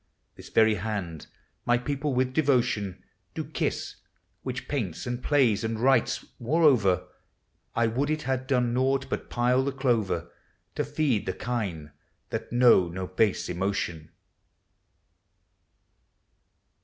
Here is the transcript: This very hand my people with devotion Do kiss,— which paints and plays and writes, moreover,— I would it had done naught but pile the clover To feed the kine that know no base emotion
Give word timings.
This 0.35 0.49
very 0.49 0.73
hand 0.73 1.27
my 1.63 1.77
people 1.77 2.11
with 2.15 2.33
devotion 2.33 3.03
Do 3.35 3.43
kiss,— 3.43 3.97
which 4.41 4.67
paints 4.67 5.05
and 5.05 5.21
plays 5.23 5.63
and 5.63 5.79
writes, 5.79 6.25
moreover,— 6.39 7.07
I 7.75 7.85
would 7.85 8.09
it 8.09 8.23
had 8.23 8.47
done 8.47 8.73
naught 8.73 9.07
but 9.11 9.29
pile 9.29 9.63
the 9.63 9.71
clover 9.71 10.31
To 10.73 10.83
feed 10.83 11.27
the 11.27 11.33
kine 11.33 11.91
that 12.31 12.51
know 12.51 12.87
no 12.87 13.05
base 13.05 13.47
emotion 13.47 14.09